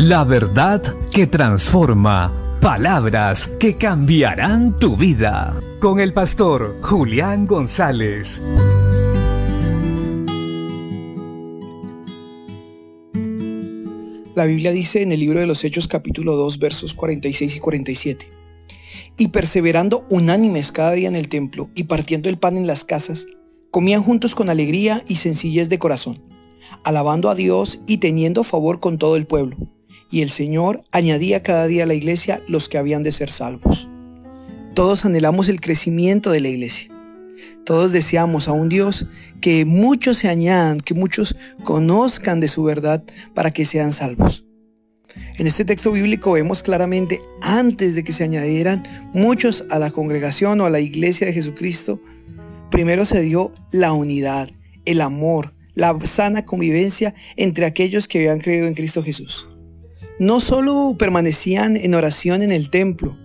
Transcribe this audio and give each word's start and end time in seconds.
La 0.00 0.22
verdad 0.22 0.80
que 1.10 1.26
transforma. 1.26 2.32
Palabras 2.60 3.48
que 3.58 3.76
cambiarán 3.76 4.78
tu 4.78 4.96
vida. 4.96 5.60
Con 5.80 5.98
el 5.98 6.12
pastor 6.12 6.76
Julián 6.82 7.48
González. 7.48 8.40
La 14.36 14.44
Biblia 14.44 14.70
dice 14.70 15.02
en 15.02 15.10
el 15.10 15.18
libro 15.18 15.40
de 15.40 15.48
los 15.48 15.64
Hechos 15.64 15.88
capítulo 15.88 16.36
2 16.36 16.60
versos 16.60 16.94
46 16.94 17.56
y 17.56 17.58
47. 17.58 18.30
Y 19.16 19.28
perseverando 19.28 20.06
unánimes 20.10 20.70
cada 20.70 20.92
día 20.92 21.08
en 21.08 21.16
el 21.16 21.28
templo 21.28 21.70
y 21.74 21.84
partiendo 21.84 22.28
el 22.28 22.38
pan 22.38 22.56
en 22.56 22.68
las 22.68 22.84
casas, 22.84 23.26
comían 23.72 24.04
juntos 24.04 24.36
con 24.36 24.48
alegría 24.48 25.02
y 25.08 25.16
sencillez 25.16 25.68
de 25.68 25.80
corazón, 25.80 26.22
alabando 26.84 27.30
a 27.30 27.34
Dios 27.34 27.80
y 27.88 27.98
teniendo 27.98 28.44
favor 28.44 28.78
con 28.78 28.96
todo 28.96 29.16
el 29.16 29.26
pueblo. 29.26 29.56
Y 30.10 30.22
el 30.22 30.30
Señor 30.30 30.84
añadía 30.92 31.42
cada 31.42 31.66
día 31.66 31.84
a 31.84 31.86
la 31.86 31.94
iglesia 31.94 32.42
los 32.48 32.68
que 32.68 32.78
habían 32.78 33.02
de 33.02 33.12
ser 33.12 33.30
salvos. 33.30 33.88
Todos 34.74 35.04
anhelamos 35.04 35.48
el 35.48 35.60
crecimiento 35.60 36.30
de 36.30 36.40
la 36.40 36.48
iglesia. 36.48 36.90
Todos 37.64 37.92
deseamos 37.92 38.48
a 38.48 38.52
un 38.52 38.68
Dios 38.68 39.06
que 39.40 39.64
muchos 39.64 40.18
se 40.18 40.28
añadan, 40.28 40.80
que 40.80 40.94
muchos 40.94 41.36
conozcan 41.64 42.40
de 42.40 42.48
su 42.48 42.62
verdad 42.62 43.02
para 43.34 43.50
que 43.50 43.64
sean 43.64 43.92
salvos. 43.92 44.44
En 45.38 45.46
este 45.46 45.64
texto 45.64 45.92
bíblico 45.92 46.32
vemos 46.32 46.62
claramente, 46.62 47.20
antes 47.42 47.94
de 47.94 48.04
que 48.04 48.12
se 48.12 48.24
añadieran 48.24 48.82
muchos 49.12 49.64
a 49.70 49.78
la 49.78 49.90
congregación 49.90 50.60
o 50.60 50.64
a 50.64 50.70
la 50.70 50.80
iglesia 50.80 51.26
de 51.26 51.32
Jesucristo, 51.32 52.00
primero 52.70 53.04
se 53.04 53.20
dio 53.20 53.52
la 53.72 53.92
unidad, 53.92 54.50
el 54.84 55.00
amor, 55.00 55.54
la 55.74 55.98
sana 56.04 56.44
convivencia 56.44 57.14
entre 57.36 57.66
aquellos 57.66 58.08
que 58.08 58.18
habían 58.18 58.40
creído 58.40 58.66
en 58.66 58.74
Cristo 58.74 59.02
Jesús. 59.02 59.48
No 60.18 60.40
solo 60.40 60.96
permanecían 60.98 61.76
en 61.76 61.94
oración 61.94 62.42
en 62.42 62.50
el 62.50 62.70
templo, 62.70 63.16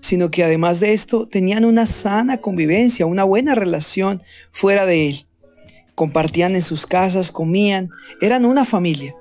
sino 0.00 0.30
que 0.30 0.44
además 0.44 0.80
de 0.80 0.94
esto 0.94 1.26
tenían 1.26 1.64
una 1.64 1.84
sana 1.86 2.38
convivencia, 2.38 3.06
una 3.06 3.24
buena 3.24 3.54
relación 3.54 4.22
fuera 4.50 4.86
de 4.86 5.08
él. 5.08 5.26
Compartían 5.94 6.54
en 6.54 6.62
sus 6.62 6.86
casas, 6.86 7.30
comían, 7.30 7.90
eran 8.20 8.46
una 8.46 8.64
familia. 8.64 9.14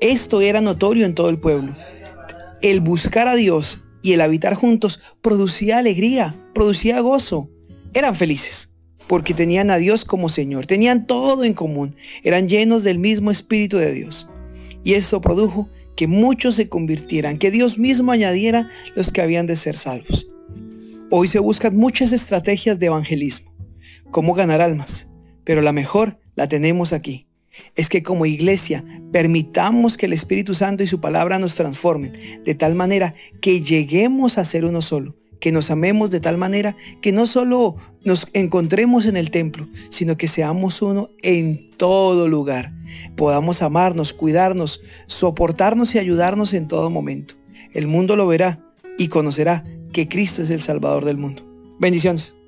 Esto 0.00 0.40
era 0.40 0.60
notorio 0.60 1.06
en 1.06 1.14
todo 1.14 1.28
el 1.28 1.40
pueblo. 1.40 1.76
El 2.62 2.80
buscar 2.80 3.26
a 3.26 3.34
Dios 3.34 3.80
y 4.02 4.12
el 4.12 4.20
habitar 4.20 4.54
juntos 4.54 5.00
producía 5.22 5.78
alegría, 5.78 6.34
producía 6.54 7.00
gozo. 7.00 7.50
Eran 7.94 8.14
felices 8.14 8.70
porque 9.10 9.34
tenían 9.34 9.72
a 9.72 9.76
Dios 9.76 10.04
como 10.04 10.28
Señor, 10.28 10.66
tenían 10.66 11.04
todo 11.04 11.42
en 11.42 11.52
común, 11.52 11.96
eran 12.22 12.48
llenos 12.48 12.84
del 12.84 13.00
mismo 13.00 13.32
Espíritu 13.32 13.76
de 13.76 13.92
Dios. 13.92 14.28
Y 14.84 14.94
eso 14.94 15.20
produjo 15.20 15.68
que 16.00 16.06
muchos 16.06 16.54
se 16.54 16.70
convirtieran, 16.70 17.36
que 17.36 17.50
Dios 17.50 17.78
mismo 17.78 18.10
añadiera 18.10 18.66
los 18.96 19.12
que 19.12 19.20
habían 19.20 19.46
de 19.46 19.54
ser 19.54 19.76
salvos. 19.76 20.28
Hoy 21.10 21.28
se 21.28 21.40
buscan 21.40 21.76
muchas 21.76 22.12
estrategias 22.12 22.78
de 22.78 22.86
evangelismo, 22.86 23.54
cómo 24.10 24.32
ganar 24.32 24.62
almas, 24.62 25.10
pero 25.44 25.60
la 25.60 25.74
mejor 25.74 26.18
la 26.36 26.48
tenemos 26.48 26.94
aquí. 26.94 27.28
Es 27.76 27.90
que 27.90 28.02
como 28.02 28.24
iglesia 28.24 28.82
permitamos 29.12 29.98
que 29.98 30.06
el 30.06 30.14
Espíritu 30.14 30.54
Santo 30.54 30.82
y 30.82 30.86
su 30.86 31.02
palabra 31.02 31.38
nos 31.38 31.54
transformen 31.54 32.14
de 32.46 32.54
tal 32.54 32.74
manera 32.74 33.14
que 33.42 33.60
lleguemos 33.60 34.38
a 34.38 34.46
ser 34.46 34.64
uno 34.64 34.80
solo, 34.80 35.18
que 35.40 35.52
nos 35.52 35.70
amemos 35.70 36.10
de 36.10 36.20
tal 36.20 36.36
manera 36.36 36.76
que 37.00 37.12
no 37.12 37.26
solo 37.26 37.76
nos 38.04 38.28
encontremos 38.32 39.06
en 39.06 39.16
el 39.16 39.30
templo, 39.30 39.66
sino 39.90 40.16
que 40.16 40.28
seamos 40.28 40.82
uno 40.82 41.10
en 41.22 41.70
todo 41.76 42.28
lugar. 42.28 42.72
Podamos 43.16 43.62
amarnos, 43.62 44.12
cuidarnos, 44.12 44.82
soportarnos 45.06 45.94
y 45.94 45.98
ayudarnos 45.98 46.54
en 46.54 46.68
todo 46.68 46.90
momento. 46.90 47.34
El 47.72 47.86
mundo 47.86 48.16
lo 48.16 48.26
verá 48.26 48.64
y 48.98 49.08
conocerá 49.08 49.64
que 49.92 50.08
Cristo 50.08 50.42
es 50.42 50.50
el 50.50 50.60
Salvador 50.60 51.04
del 51.04 51.16
mundo. 51.16 51.42
Bendiciones. 51.78 52.39